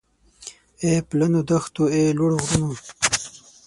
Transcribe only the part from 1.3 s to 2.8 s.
دښتو اې لوړو غرونو